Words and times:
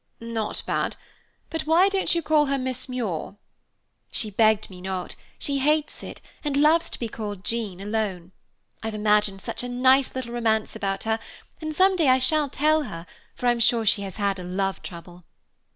"Not 0.19 0.63
bad; 0.65 0.95
but 1.51 1.67
why 1.67 1.87
don't 1.87 2.15
you 2.15 2.23
call 2.23 2.47
her 2.47 2.57
Miss 2.57 2.89
Muir?" 2.89 3.35
"She 4.11 4.31
begged 4.31 4.71
me 4.71 4.81
not. 4.81 5.15
She 5.37 5.59
hates 5.59 6.01
it, 6.01 6.21
and 6.43 6.57
loves 6.57 6.89
to 6.89 6.97
be 6.97 7.07
called 7.07 7.43
Jean, 7.43 7.79
alone. 7.79 8.31
I've 8.81 8.95
imagined 8.95 9.41
such 9.41 9.61
a 9.61 9.69
nice 9.69 10.15
little 10.15 10.33
romance 10.33 10.75
about 10.75 11.03
her, 11.03 11.19
and 11.61 11.75
someday 11.75 12.07
I 12.07 12.17
shall 12.17 12.49
tell 12.49 12.81
her, 12.85 13.05
for 13.35 13.45
I'm 13.45 13.59
sure 13.59 13.85
she 13.85 14.01
has 14.01 14.15
had 14.15 14.39
a 14.39 14.43
love 14.43 14.81
trouble." 14.81 15.23